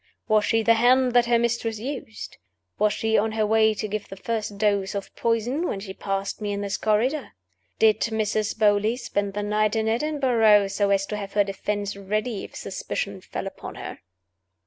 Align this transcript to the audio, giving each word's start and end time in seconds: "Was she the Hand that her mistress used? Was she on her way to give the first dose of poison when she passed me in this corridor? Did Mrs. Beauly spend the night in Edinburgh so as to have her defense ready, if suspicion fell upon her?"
"Was 0.27 0.45
she 0.45 0.63
the 0.63 0.73
Hand 0.73 1.13
that 1.13 1.27
her 1.27 1.37
mistress 1.37 1.77
used? 1.77 2.37
Was 2.79 2.91
she 2.91 3.19
on 3.19 3.33
her 3.33 3.45
way 3.45 3.75
to 3.75 3.87
give 3.87 4.09
the 4.09 4.15
first 4.15 4.57
dose 4.57 4.95
of 4.95 5.15
poison 5.15 5.67
when 5.67 5.79
she 5.79 5.93
passed 5.93 6.41
me 6.41 6.51
in 6.53 6.61
this 6.61 6.75
corridor? 6.75 7.33
Did 7.77 8.01
Mrs. 8.01 8.57
Beauly 8.57 8.97
spend 8.97 9.35
the 9.35 9.43
night 9.43 9.75
in 9.75 9.87
Edinburgh 9.87 10.69
so 10.69 10.89
as 10.89 11.05
to 11.05 11.17
have 11.17 11.33
her 11.33 11.43
defense 11.43 11.95
ready, 11.95 12.43
if 12.43 12.55
suspicion 12.55 13.21
fell 13.21 13.45
upon 13.45 13.75
her?" 13.75 13.99